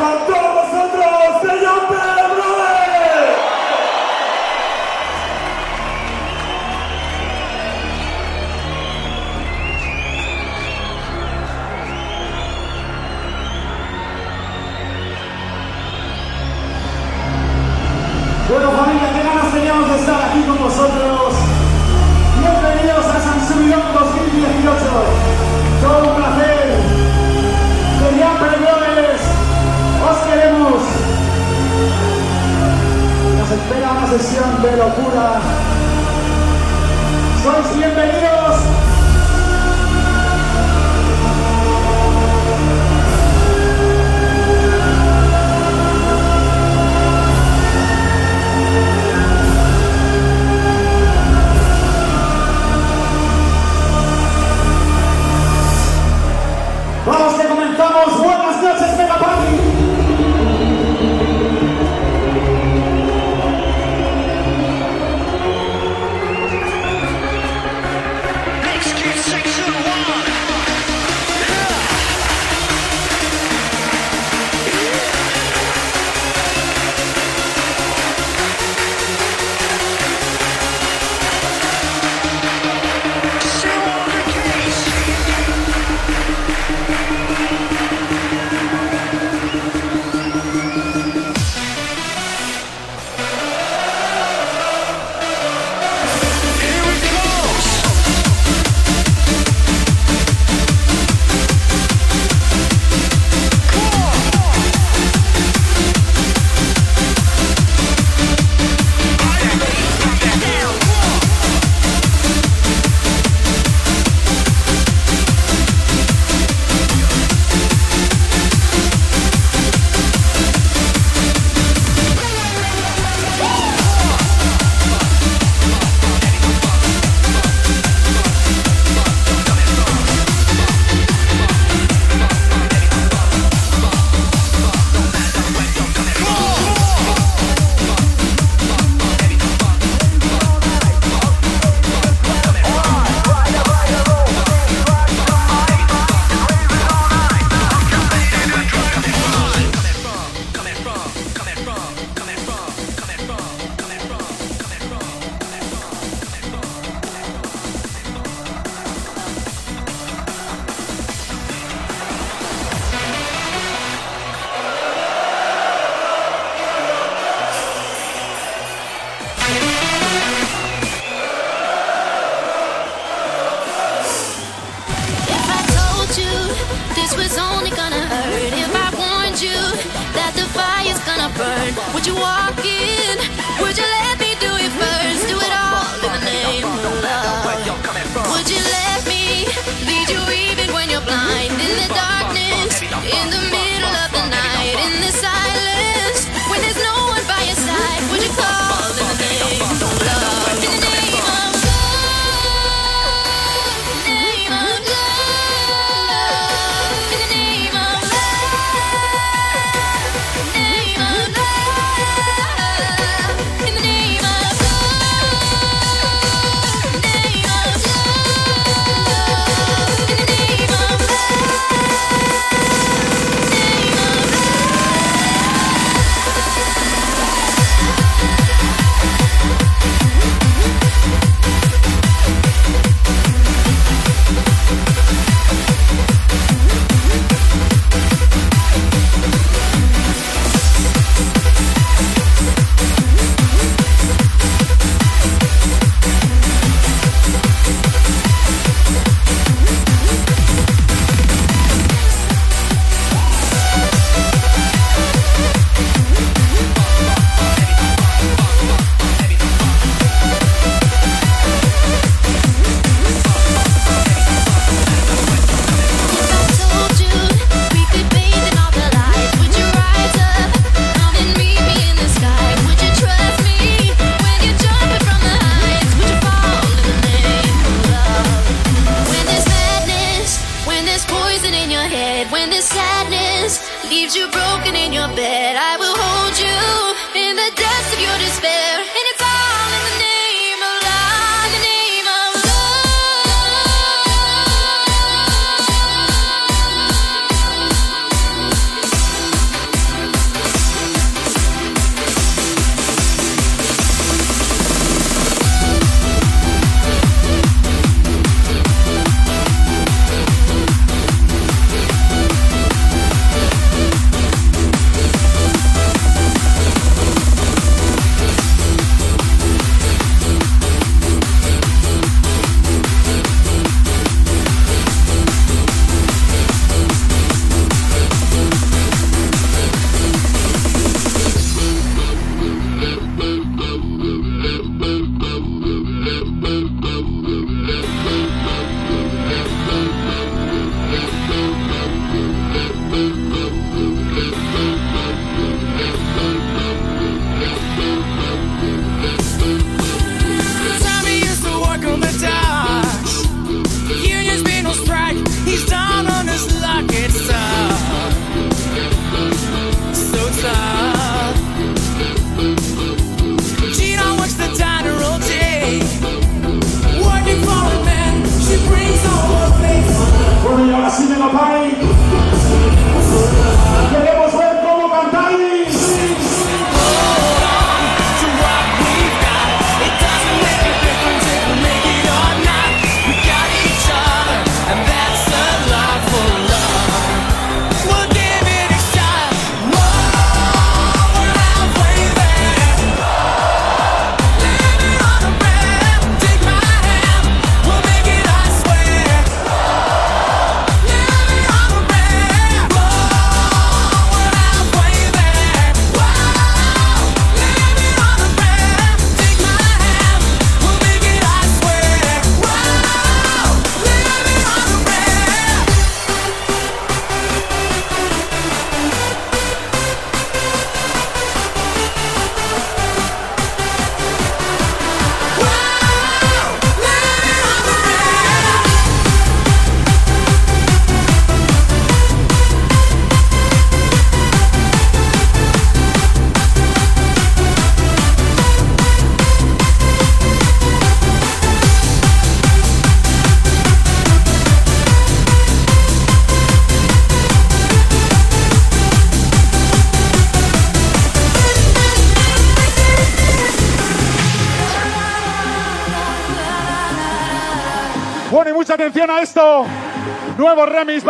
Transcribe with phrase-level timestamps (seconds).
[0.00, 0.69] com toda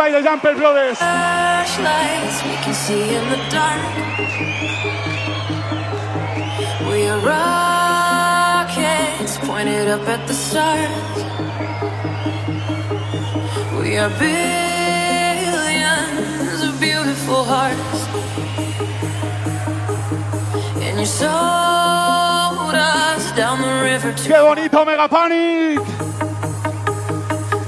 [0.01, 0.97] by the Jumper Brothers.
[0.97, 3.81] Flashlights we can see in the dark.
[6.89, 7.19] We are
[8.63, 11.17] rockets pointed up at the stars.
[13.79, 15.51] We are billions
[16.67, 17.99] of beautiful hearts.
[20.85, 24.13] And you sold us down the river.
[24.13, 25.79] To- Qué bonito, Mega Panic.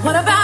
[0.02, 0.43] What about?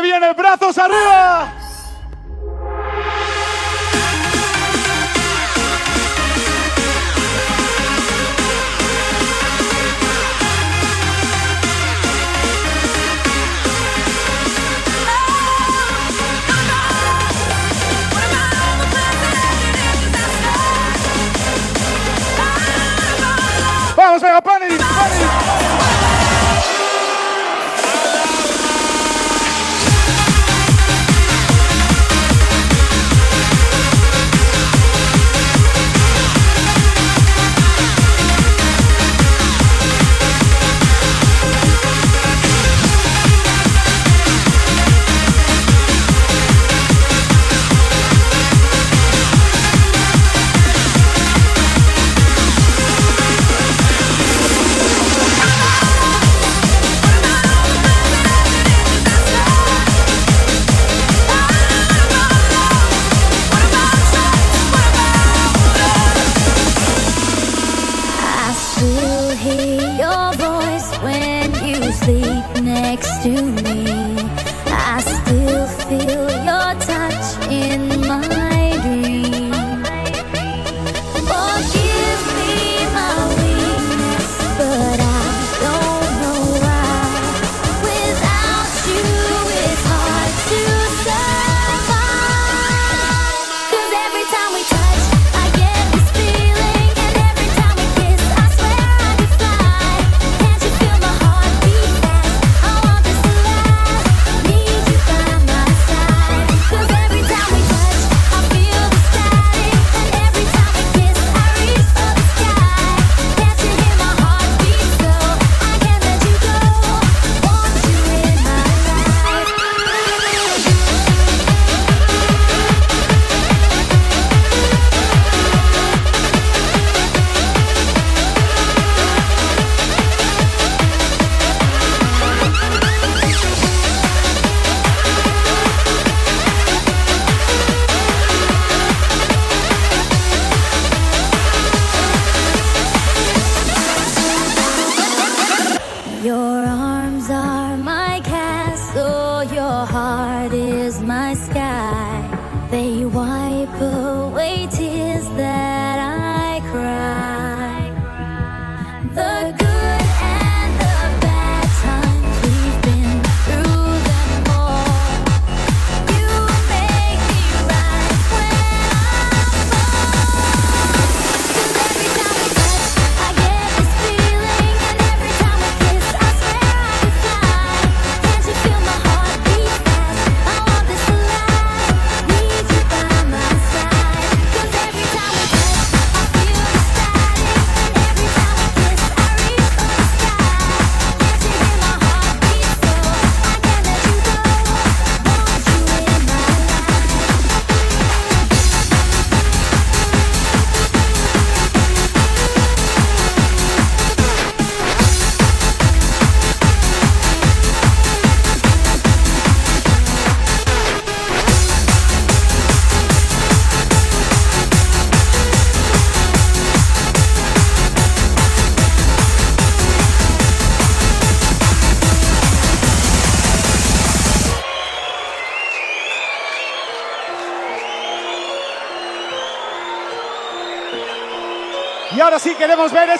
[0.00, 1.59] viene, brazos arriba.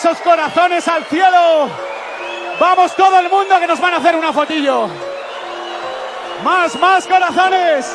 [0.00, 1.68] esos corazones al cielo.
[2.58, 4.88] Vamos todo el mundo que nos van a hacer una fotillo.
[6.42, 7.94] Más, más corazones.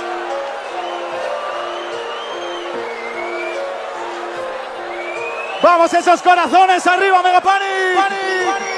[5.64, 7.96] Vamos esos corazones arriba, Mega Panic.
[7.96, 8.20] Panic.
[8.46, 8.76] Panic.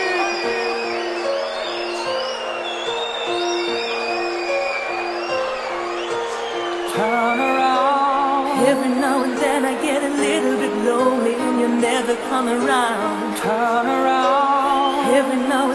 [6.96, 7.57] Panic.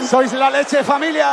[0.09, 1.29] Sois la leche familia.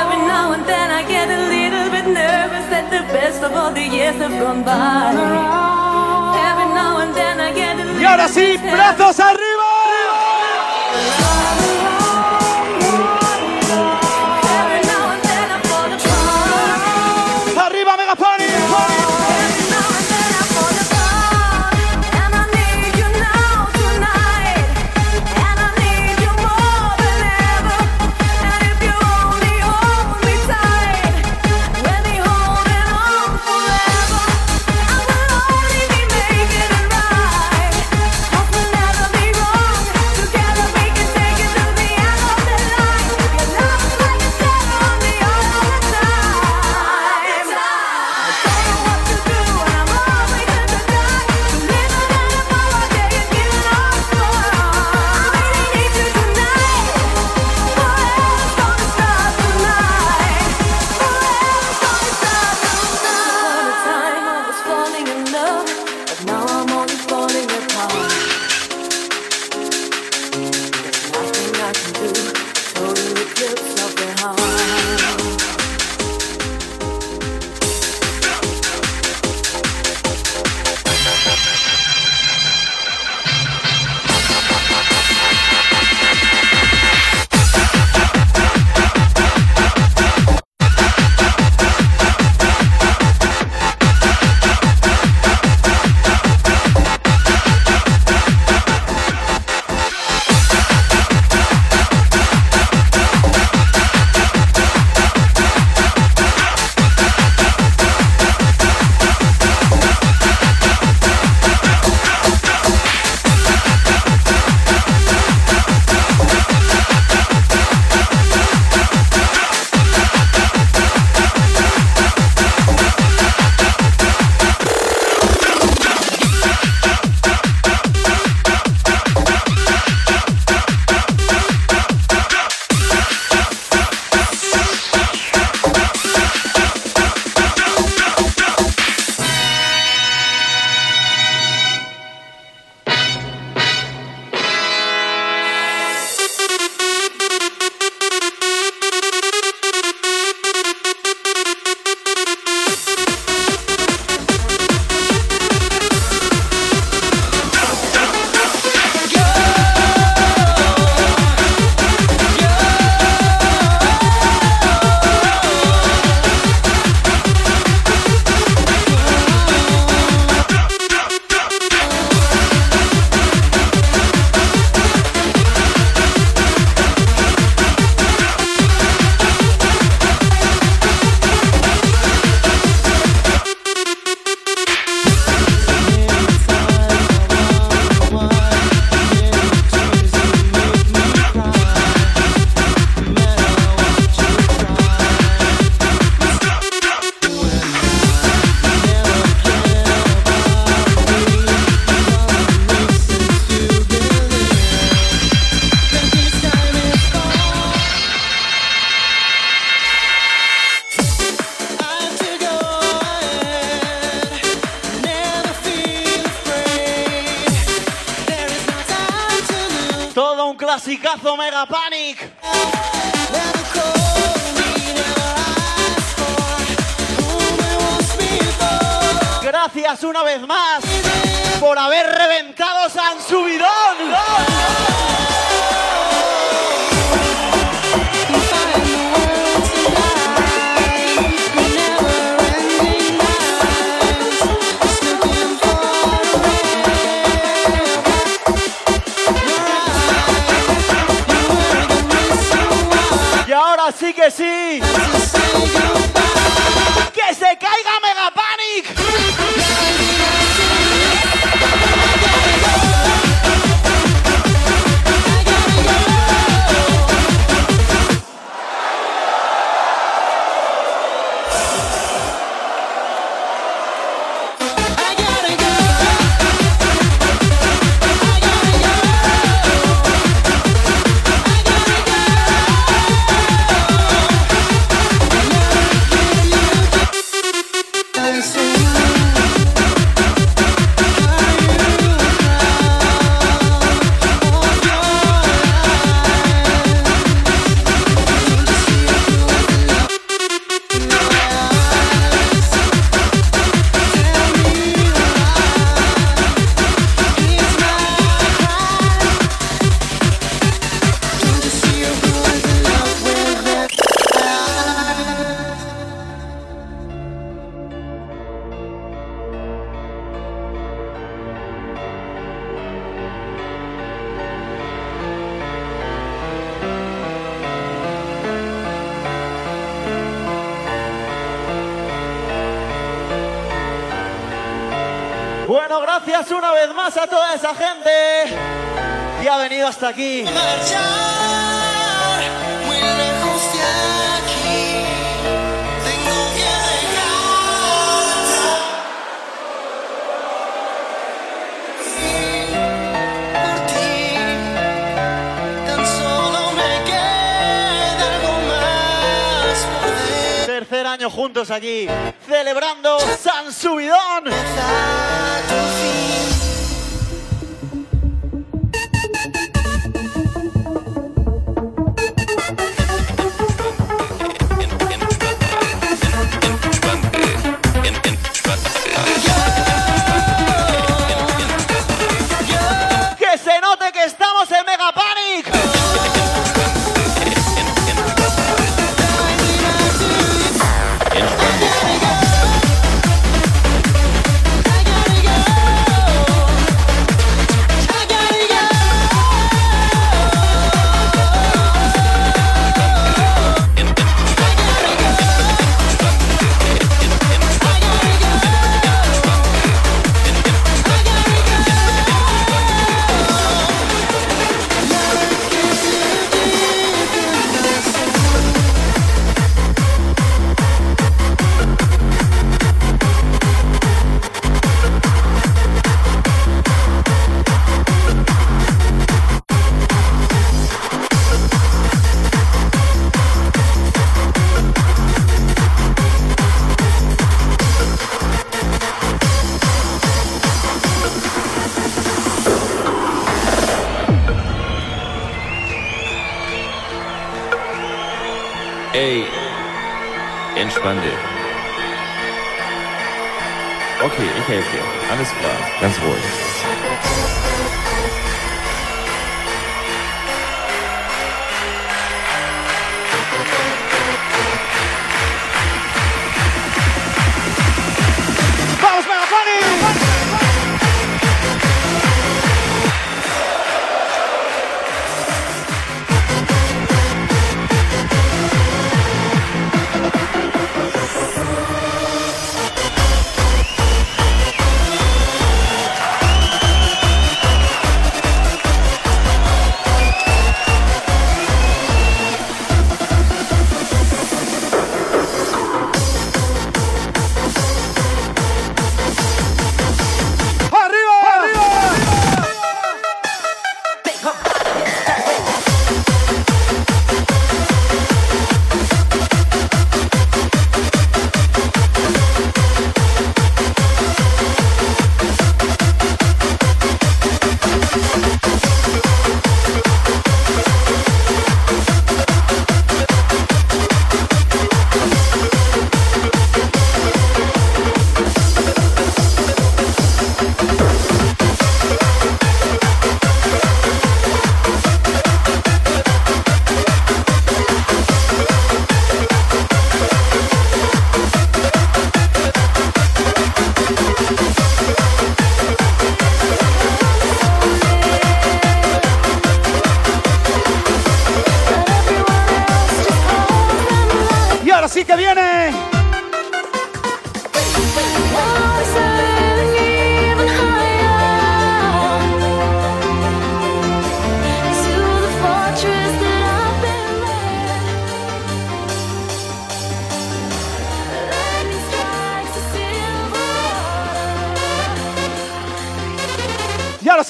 [0.00, 3.72] Every now and then I get a little bit nervous that the best of all
[3.72, 5.12] the years have gone by.
[6.48, 9.49] Every now and then I get a little Y ahora sí, brazos arriba.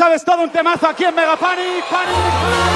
[0.00, 1.84] sabes todo un temazo aquí en Megapanic.
[1.84, 2.70] Panic, Panic.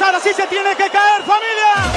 [0.00, 1.93] ahora sí se tiene que caer, familia.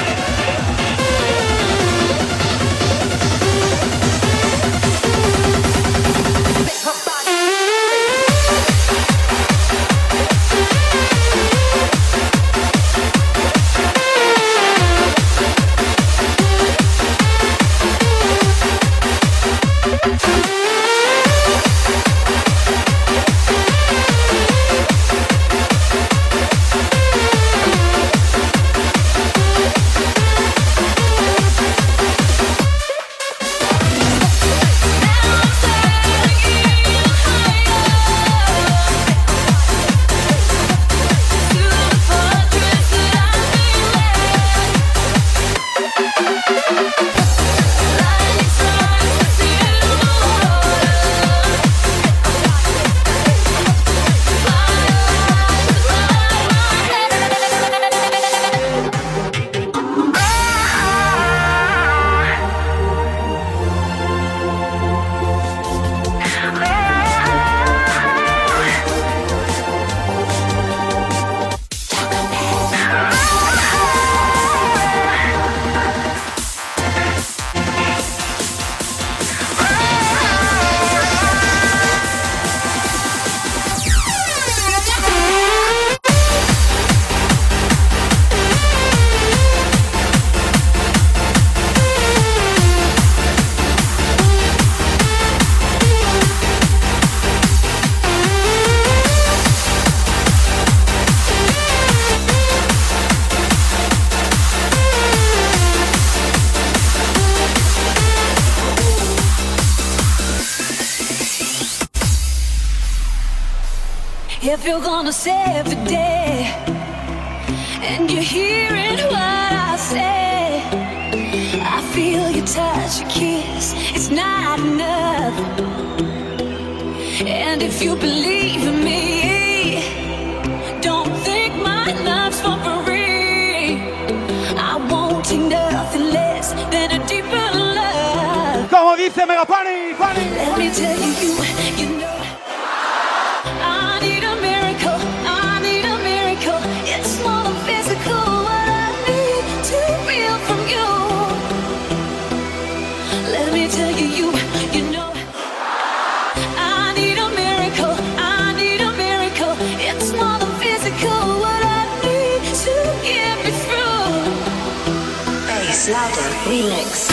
[166.46, 167.07] Remix.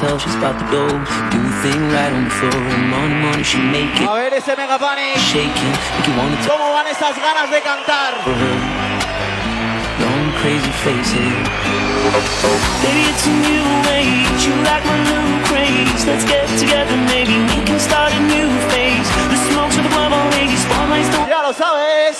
[0.00, 0.88] herself, she's about to go.
[0.88, 2.56] Do a thing right on the floor.
[2.56, 4.08] And morning, morning, she make it.
[4.08, 5.20] A ver ese Mega Panic.
[5.20, 6.56] Shaking, like you wanna talk.
[6.56, 8.16] ¿Cómo van esas ganas de cantar?
[10.00, 11.44] Long crazy face here.
[12.80, 14.40] Baby, it's a new age.
[14.48, 16.06] You like my new craze.
[16.06, 19.08] Let's get together, maybe we can start a new phase.
[19.28, 20.60] The smoke's with the bubble haze.
[20.64, 21.28] Spotlights don't.
[21.28, 22.16] Ya lo sabes.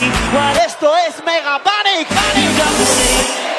[0.67, 2.07] Esto es Mega Panic.
[2.09, 3.50] Panic.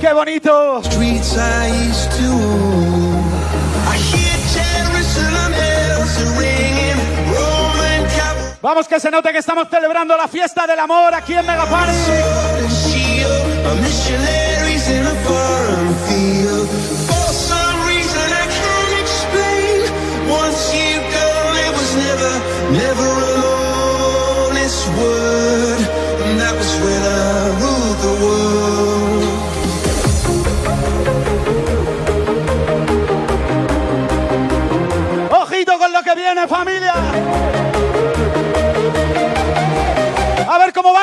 [0.00, 0.82] ¡Qué bonito!
[8.62, 11.94] Vamos que se note que estamos celebrando la fiesta del amor aquí en Megapark.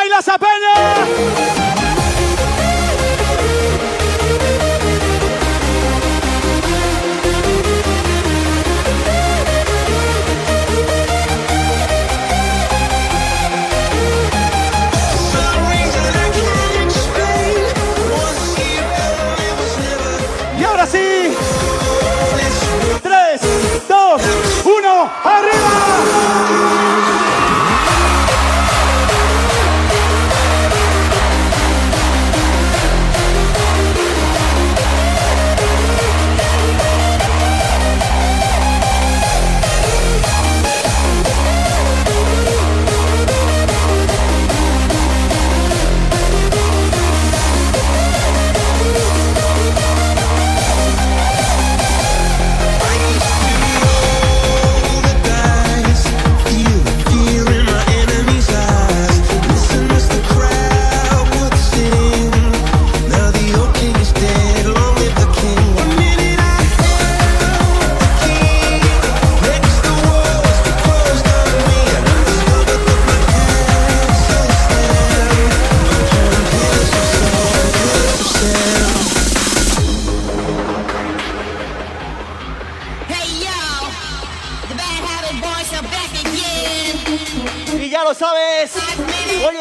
[0.08, 1.57] Águilas Apeña.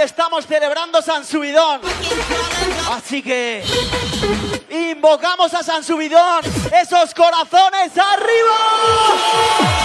[0.00, 1.80] estamos celebrando San Subidón.
[2.90, 3.64] Así que
[4.70, 6.42] invocamos a San Subidón.
[6.72, 9.75] Esos corazones arriba.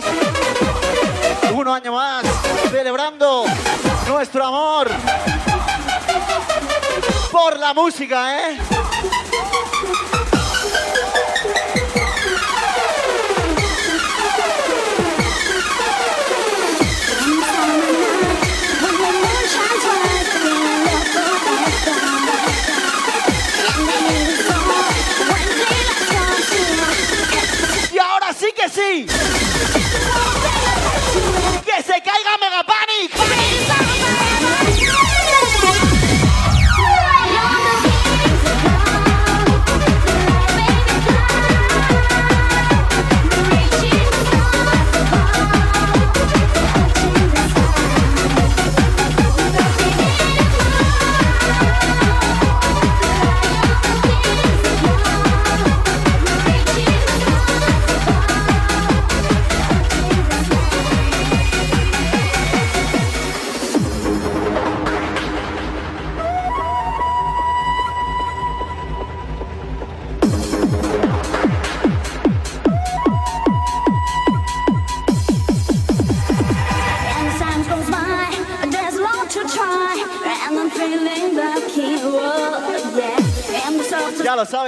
[0.00, 2.24] seguimos un año más
[2.70, 3.44] celebrando
[4.08, 4.90] nuestro amor
[7.30, 8.58] por la música, ¿eh?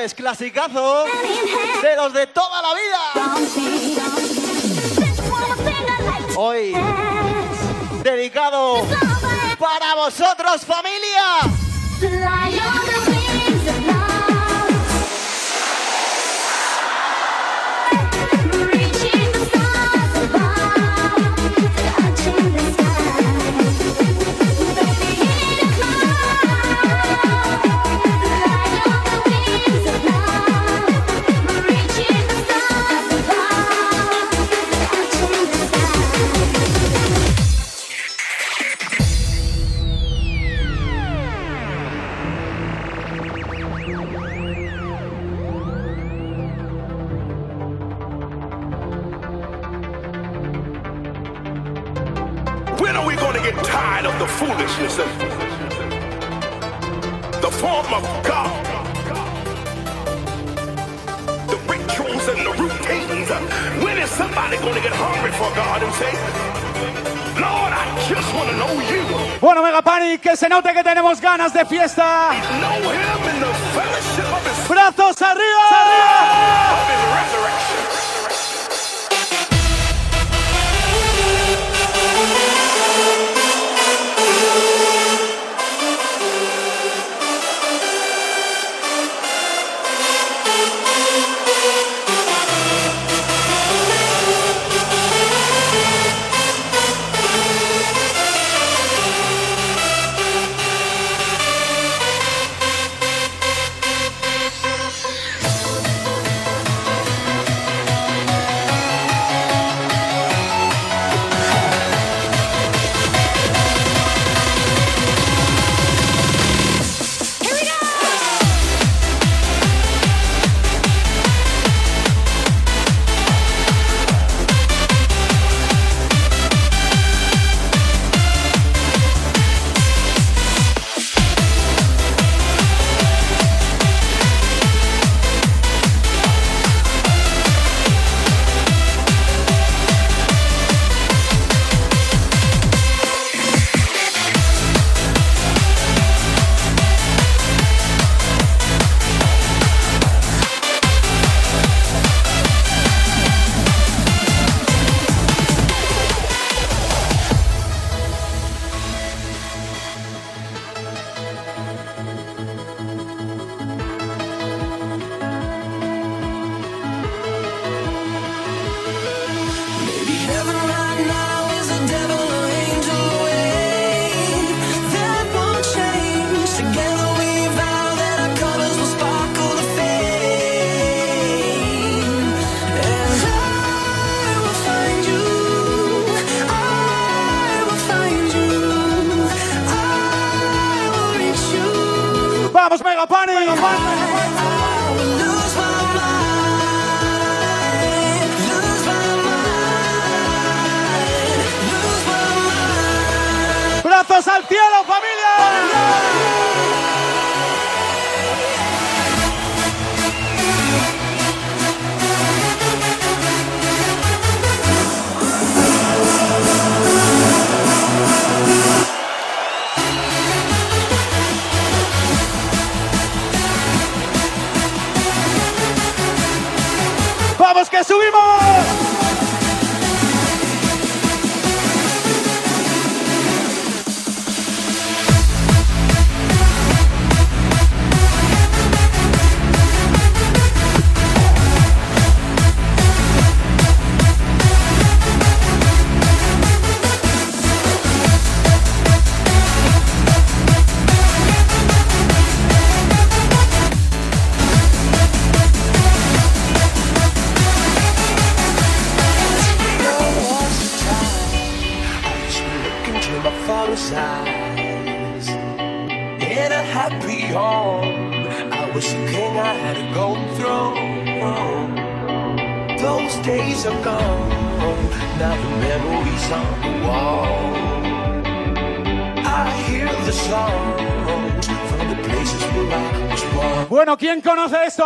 [0.04, 1.04] es clasicazo
[1.82, 3.00] de los de toda la vida.
[6.36, 6.74] Hoy
[8.02, 8.86] dedicado
[9.58, 11.38] para vosotros familia.
[70.44, 72.28] se note que tenemos ganas de fiesta.
[74.68, 75.93] Brazos arriba.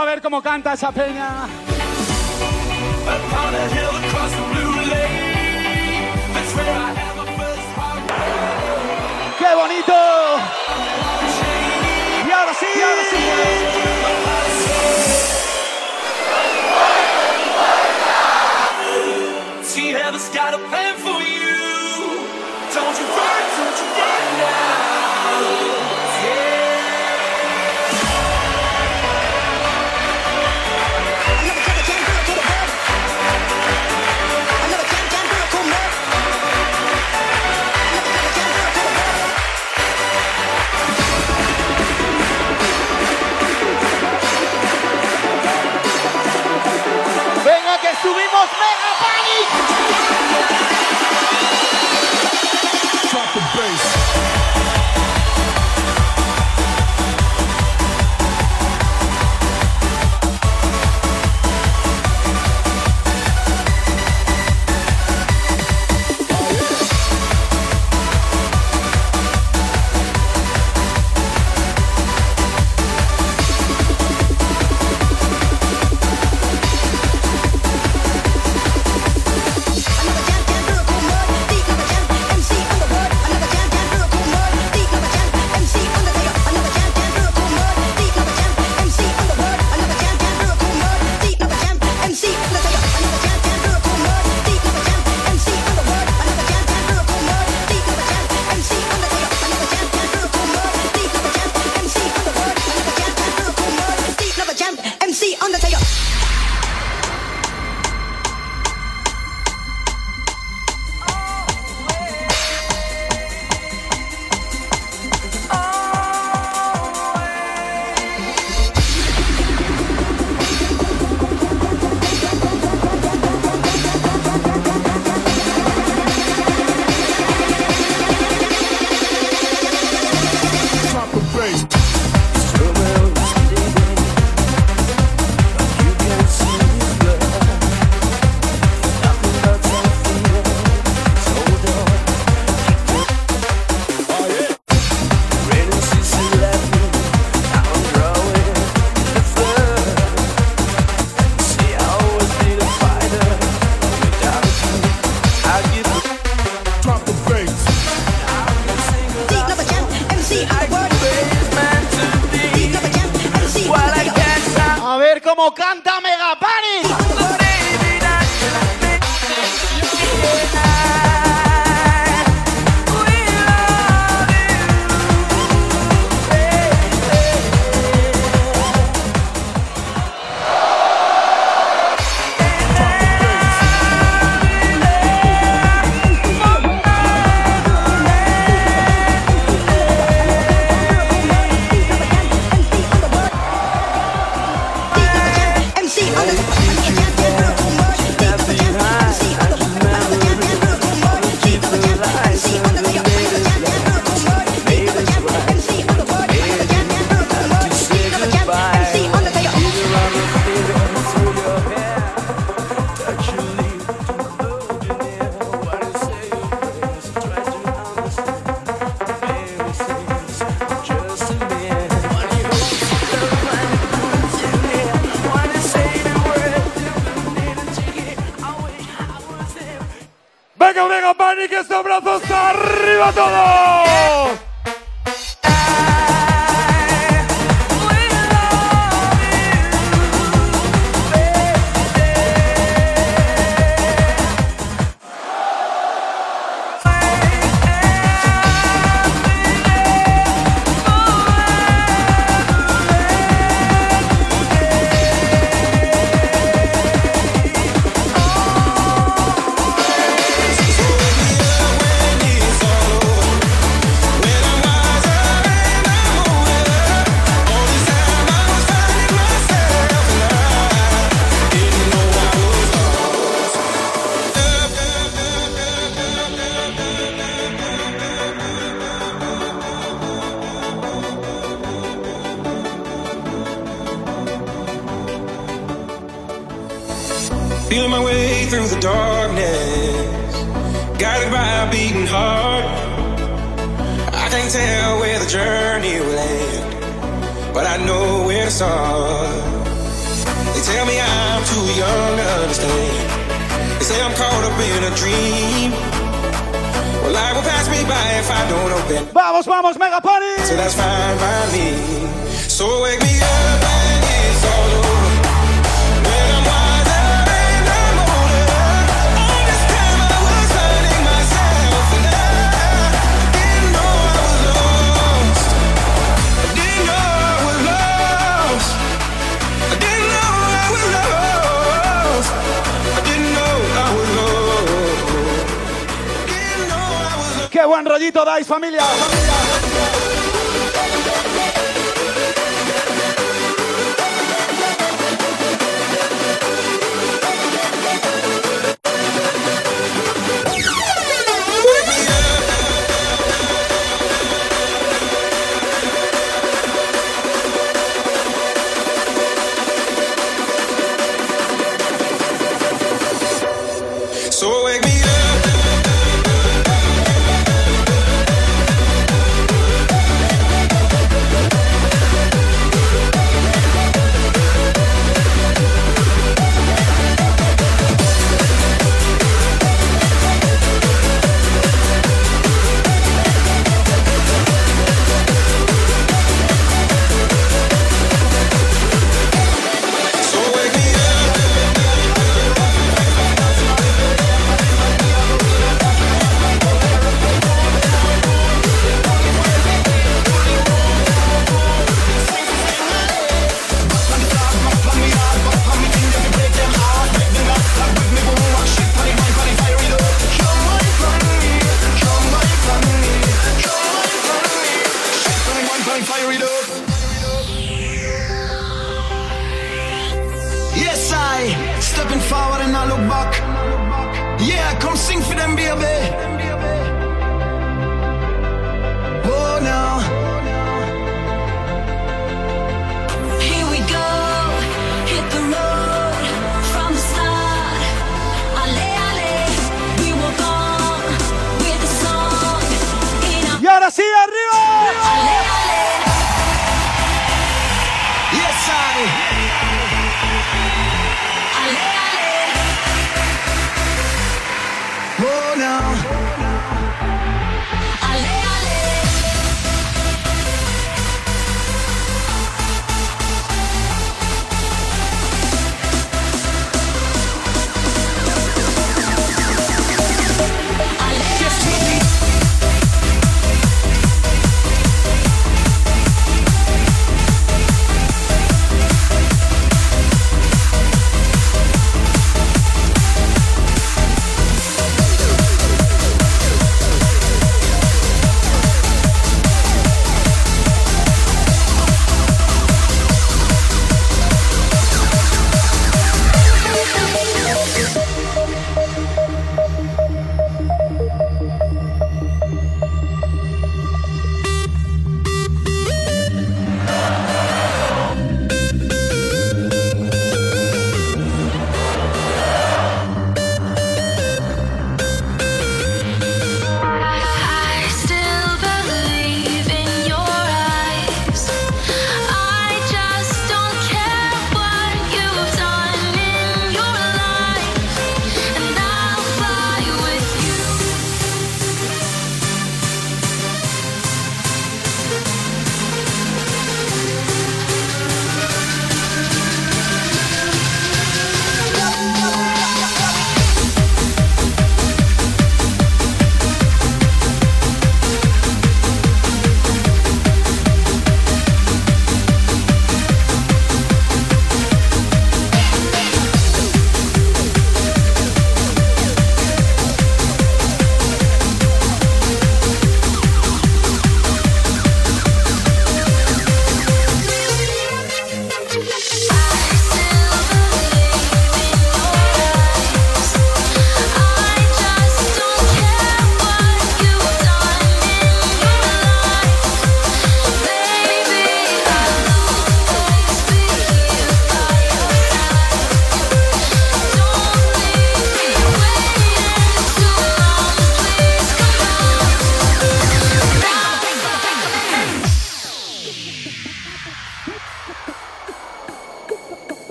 [0.00, 1.67] a ver cómo canta esa peña.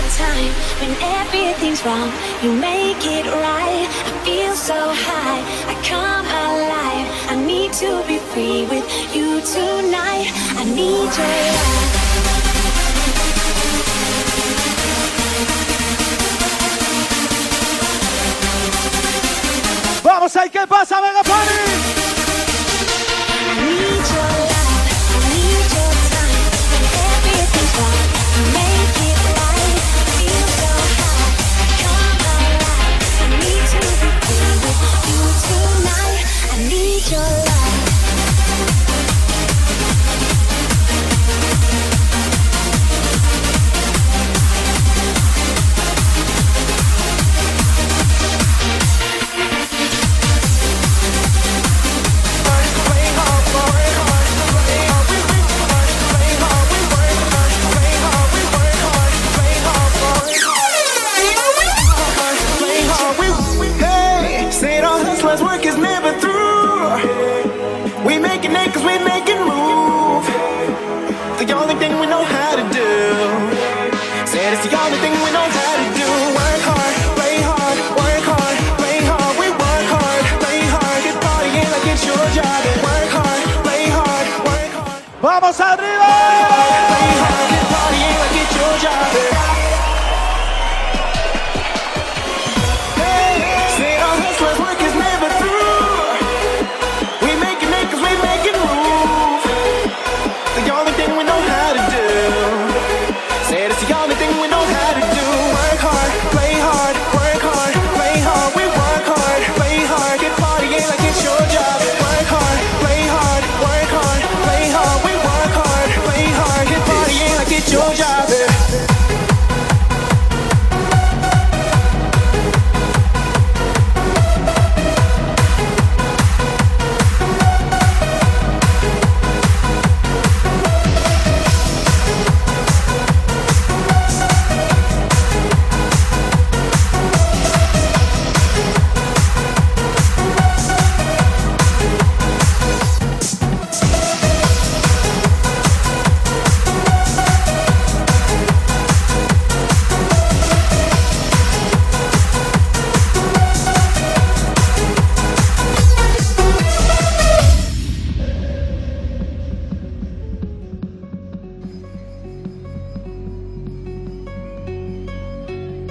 [0.00, 2.10] the time when everything's wrong.
[2.42, 3.86] You make it right.
[4.08, 4.78] I feel so
[5.08, 5.42] high.
[5.72, 7.06] I come alive.
[7.32, 10.28] I need to be free with you tonight.
[10.60, 12.02] I need your love.
[20.04, 22.01] Vamos ahí, ¿qué pasa, Mega Party?
[37.10, 37.51] your life.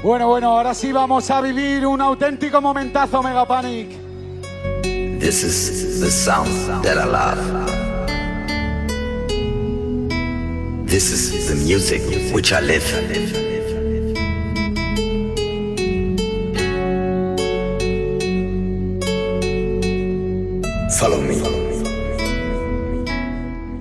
[0.03, 3.87] Bueno, bueno, ahora sí vamos a vivir un auténtico momentazo, Mega Panic.
[5.19, 6.49] This is the sound
[6.83, 7.37] that I love.
[10.87, 12.01] This is the music
[12.33, 12.83] which I live.
[20.99, 21.35] Follow me.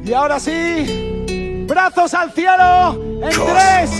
[0.05, 3.91] Y ahora sí, brazos al cielo en tres,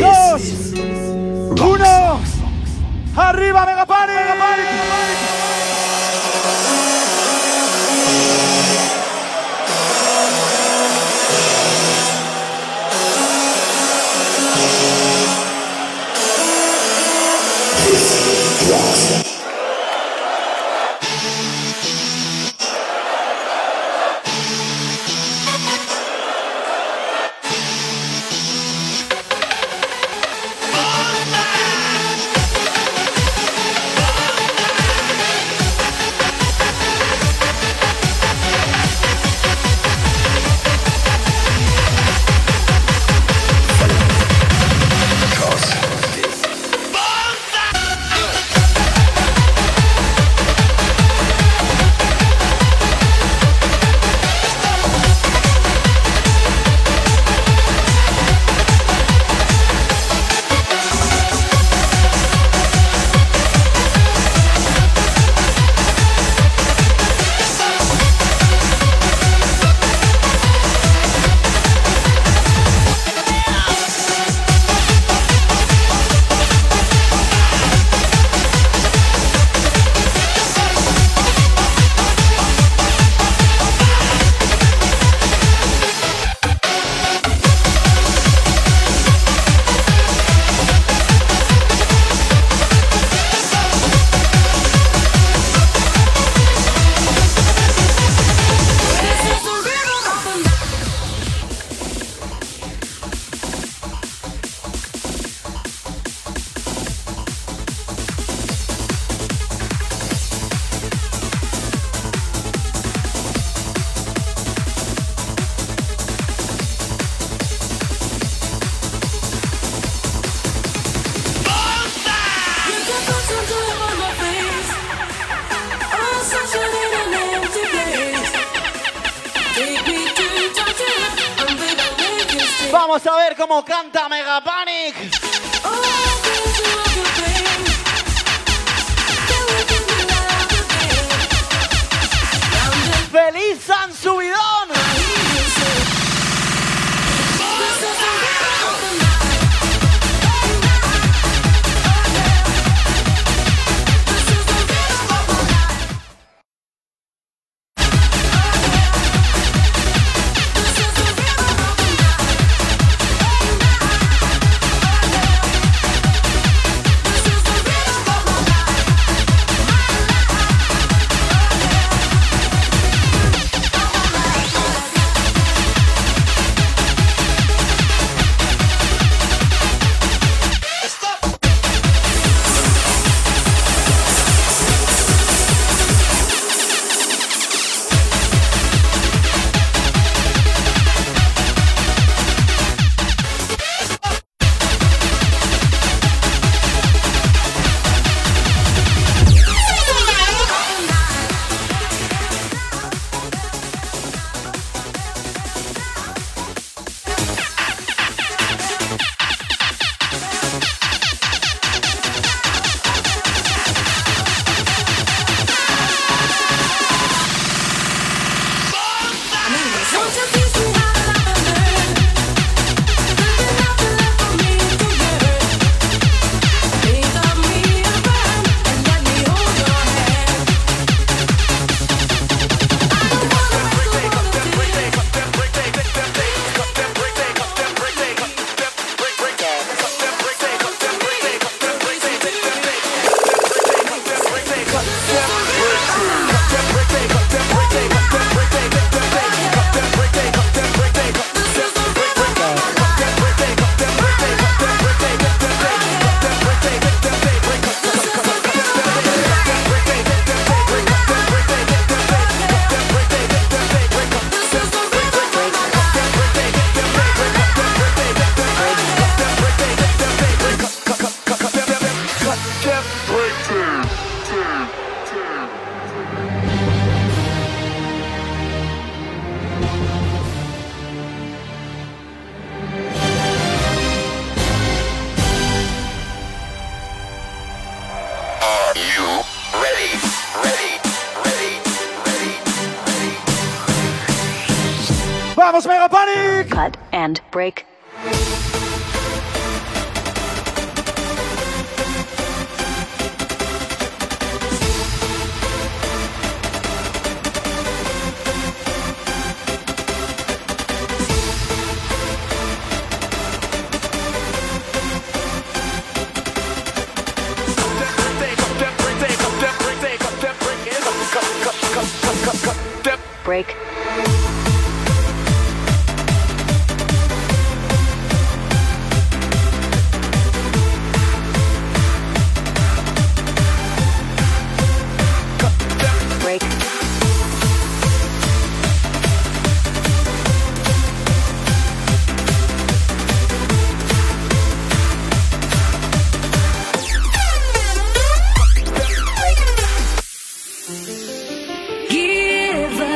[0.00, 0.91] dos.
[1.62, 2.20] Uno.
[3.14, 4.14] Arriba, Megapanic.
[4.14, 5.31] Megapanic.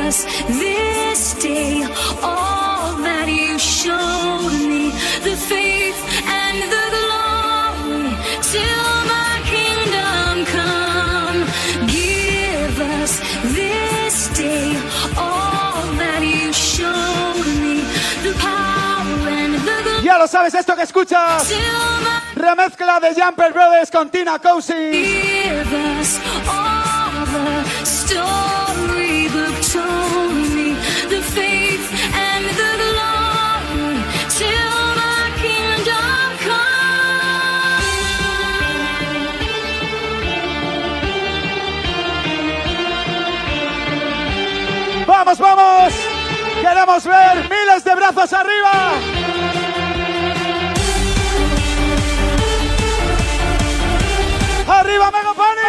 [0.06, 1.82] Us this day
[2.22, 4.90] all that you showed me,
[5.26, 5.98] the faith
[6.42, 8.14] and the glory
[8.52, 11.38] till my kingdom come.
[11.90, 13.18] Give us
[13.58, 14.78] this day
[15.18, 17.82] all that you showed me,
[18.22, 21.50] the power and the glory Ya lo sabes, esto que escuchas.
[22.36, 24.92] Remezcla de Jumper Brothers con Tina Cousins.
[24.92, 28.45] Give us all the storybook
[45.26, 45.92] ¡Vamos, vamos!
[46.62, 48.92] ¡Queremos ver miles de brazos arriba!
[54.68, 55.65] ¡Arriba, Megapanic!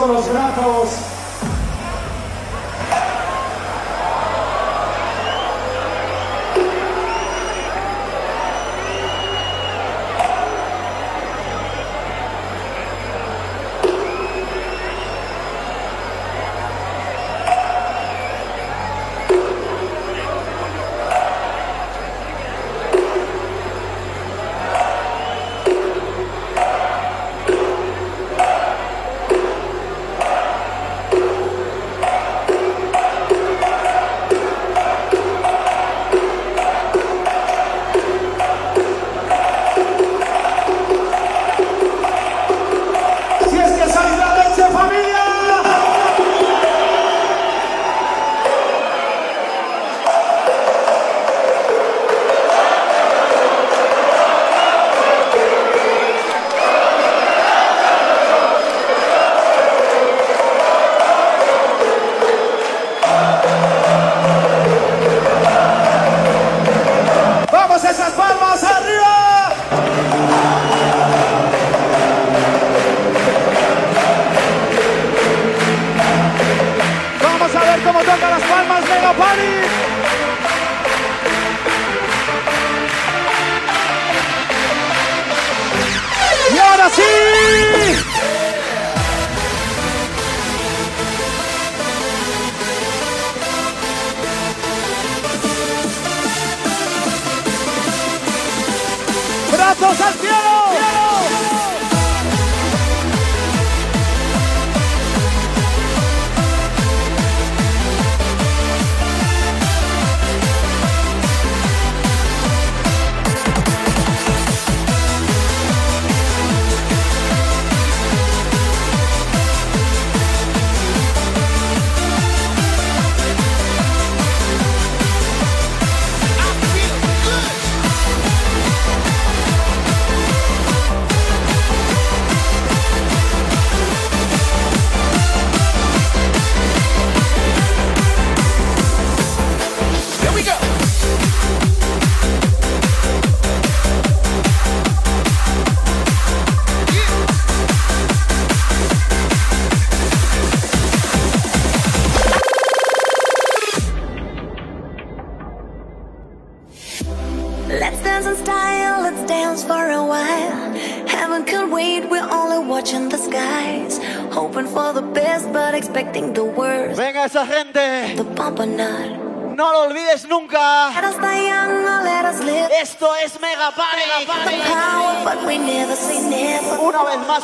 [0.00, 0.99] Con los brazos.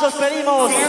[0.07, 0.86] os pedimos.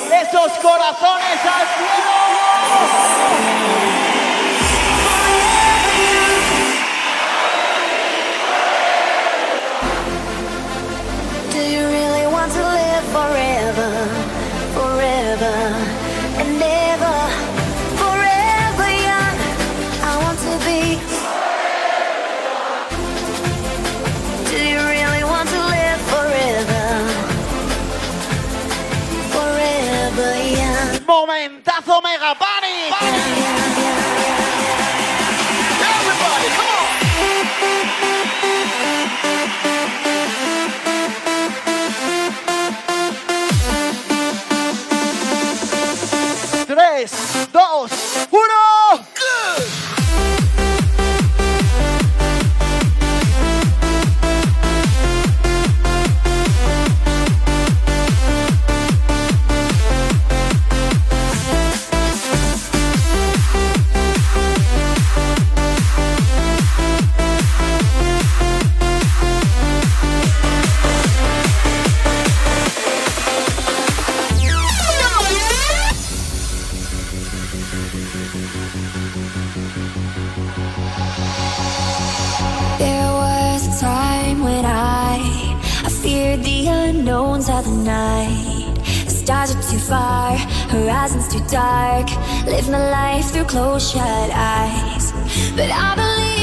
[89.27, 90.37] stars are too far,
[90.69, 92.07] horizon's too dark.
[92.45, 95.13] Live my life through shut eyes.
[95.55, 95.69] But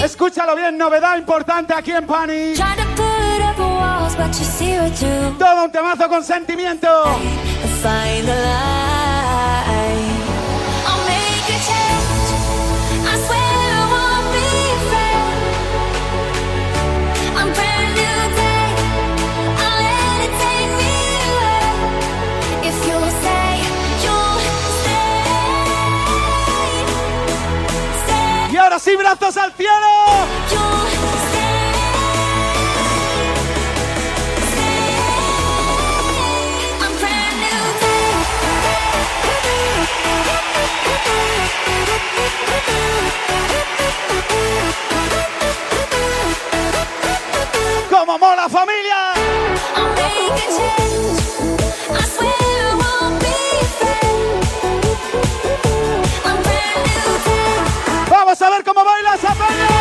[0.02, 2.54] Escúchalo bien, novedad importante aquí en Pani.
[5.38, 6.88] Todo un temazo con sentimiento.
[28.74, 29.70] Ahora sí, brazos al cielo.
[47.88, 49.14] ¡Como mola familia!
[58.64, 59.73] como baila esa peña.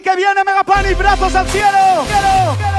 [0.00, 2.04] que viene Megapani, brazos al cielo.
[2.06, 2.78] ¡Cielo, cielo!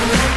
[0.00, 0.29] We'll be.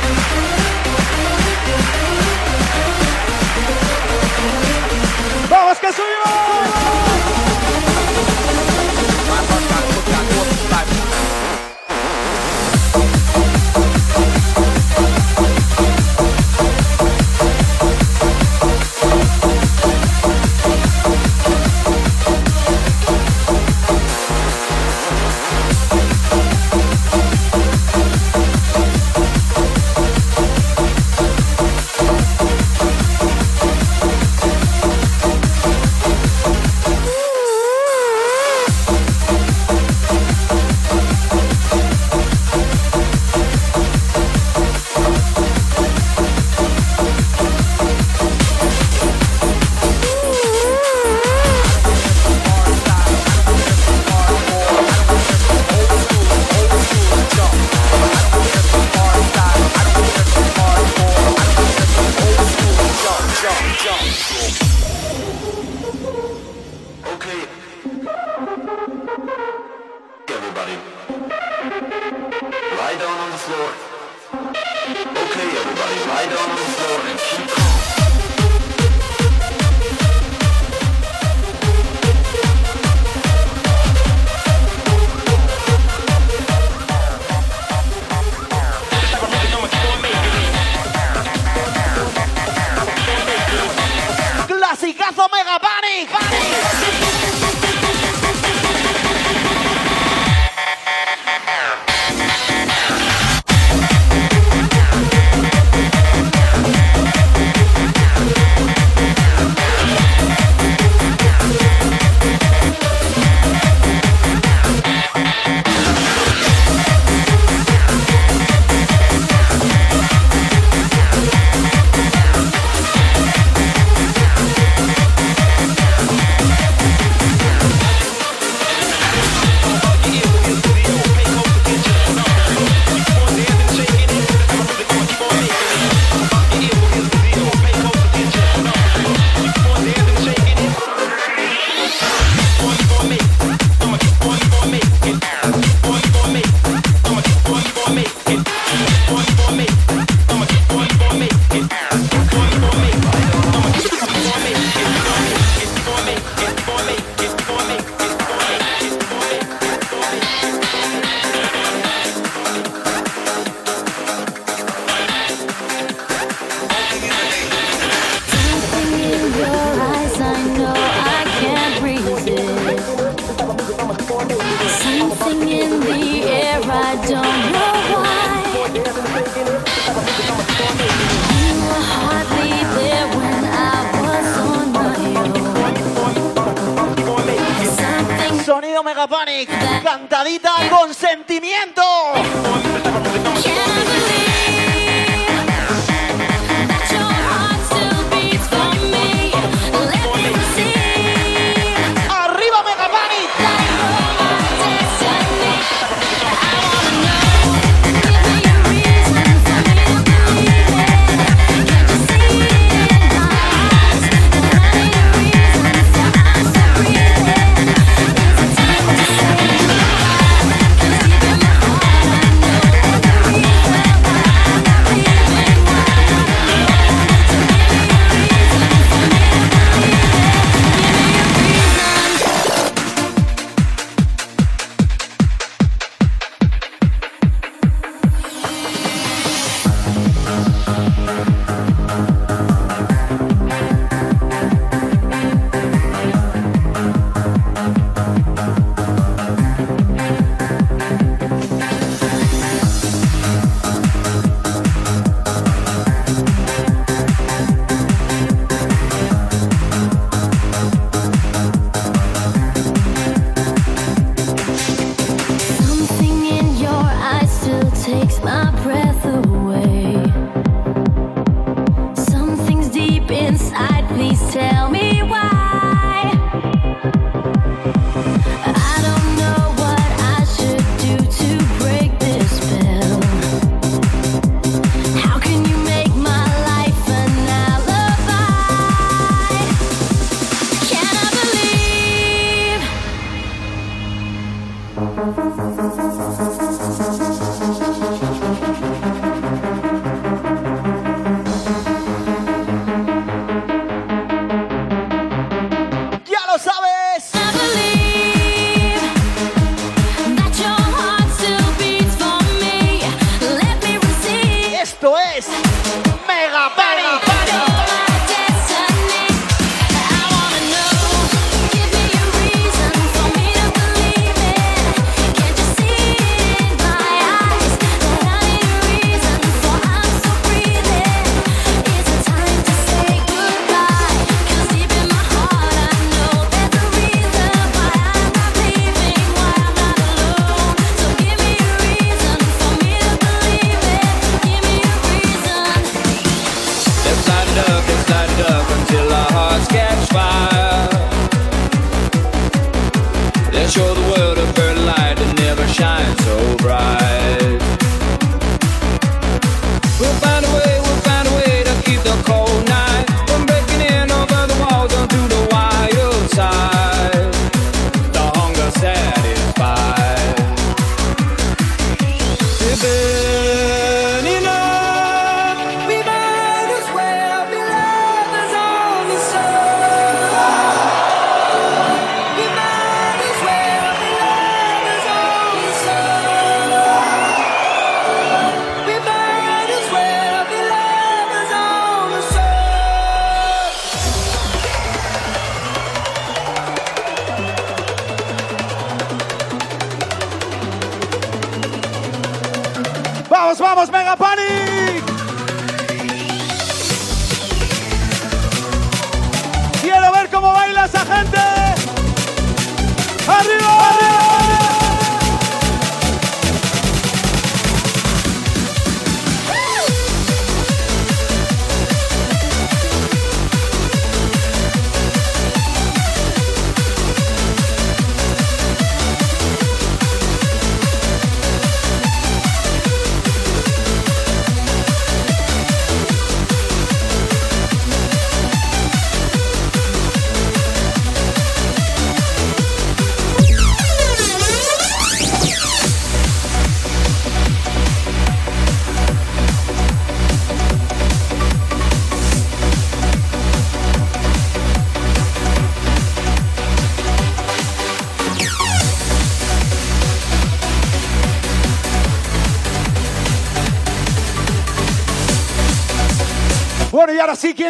[188.46, 189.50] Sonido Mega Panic.
[189.84, 191.82] Cantadita con sentimiento.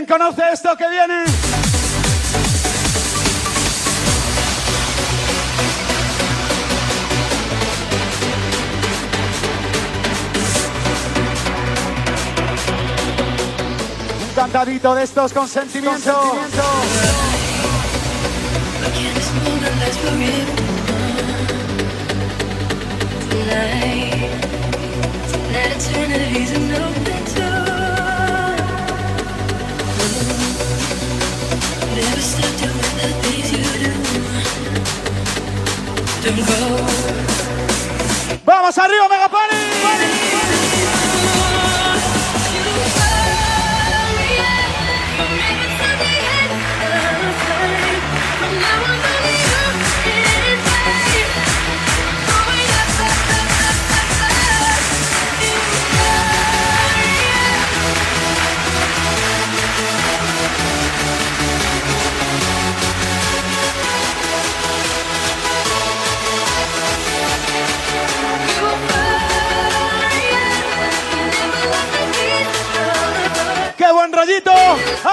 [0.06, 1.24] ¿Quién conoce esto que viene?
[14.22, 16.38] Un cantadito de estos con sentimiento.
[38.46, 39.58] ¡Vamos arriba, Megapani!
[39.58, 40.23] ¡Qué
[74.44, 75.13] buen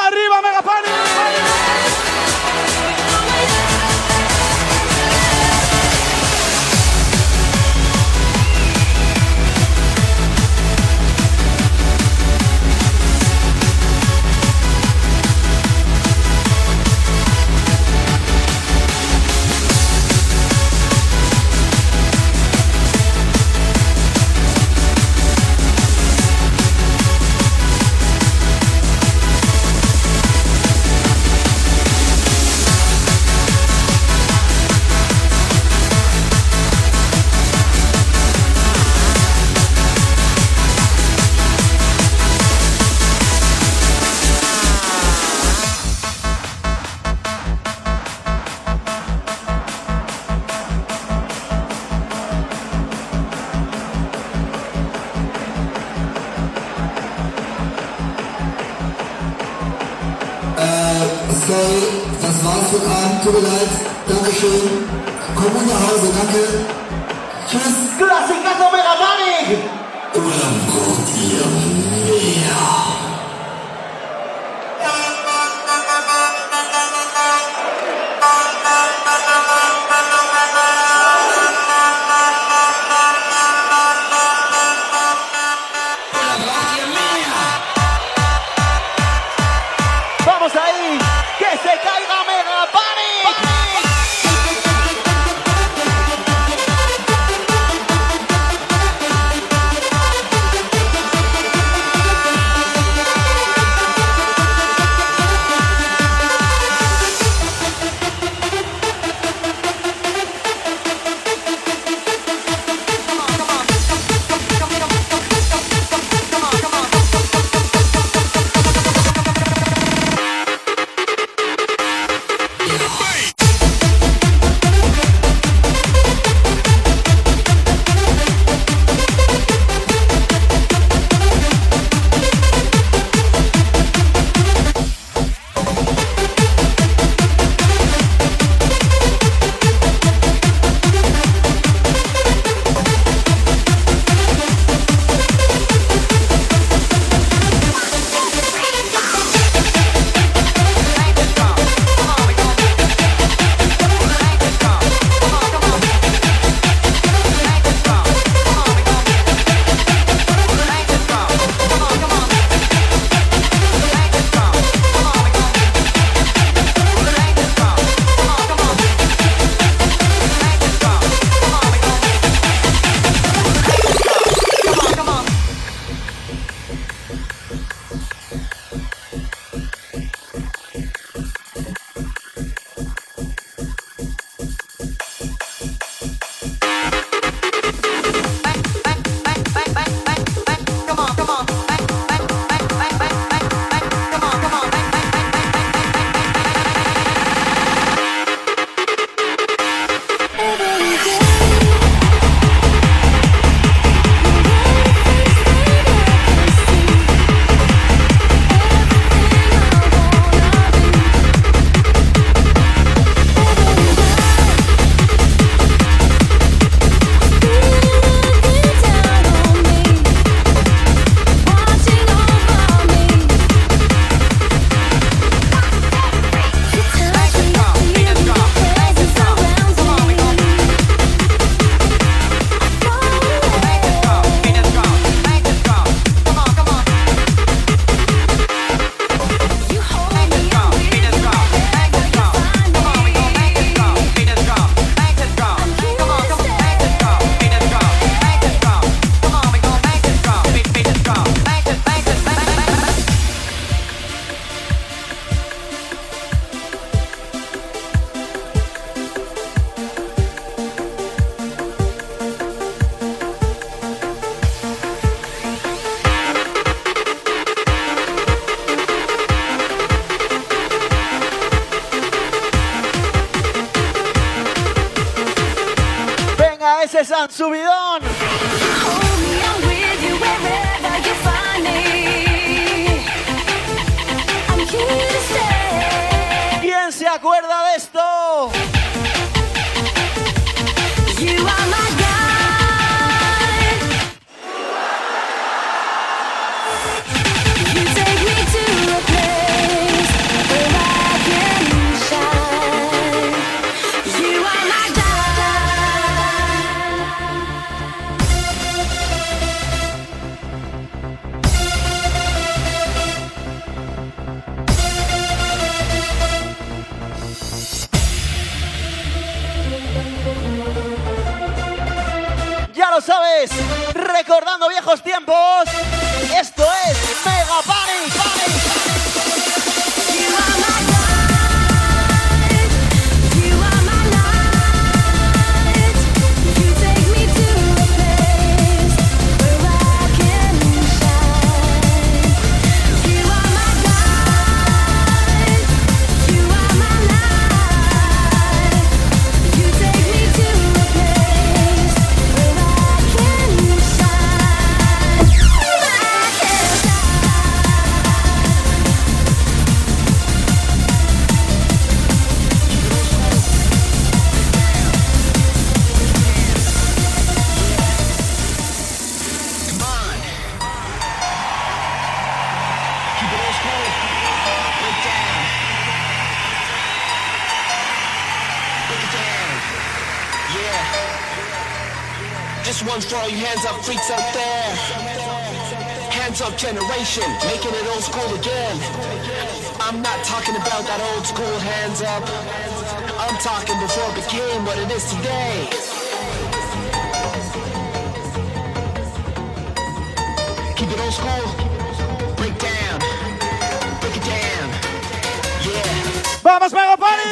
[406.51, 407.29] Vamos, Mega Party.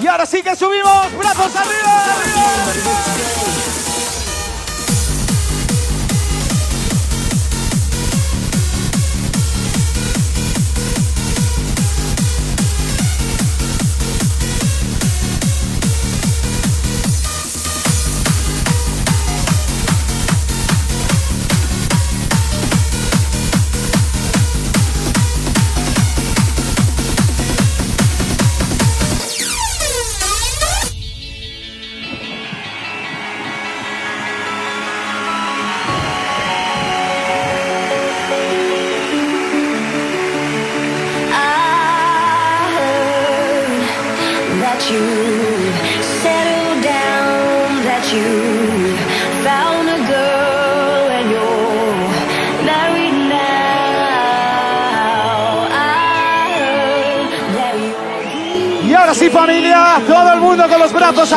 [0.00, 3.37] Y ahora sí que subimos, brazos arriba.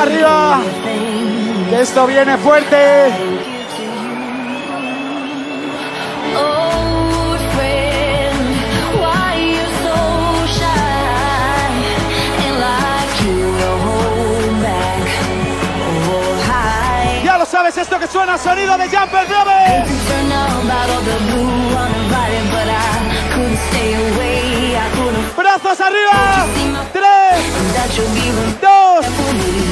[0.01, 0.61] arriba.
[1.79, 2.77] Esto viene fuerte.
[17.23, 19.89] Ya lo sabes, esto que suena sonido de Jumper Brothers.
[25.37, 26.45] Brazos arriba.
[26.91, 27.45] Tres,
[28.61, 29.70] dos.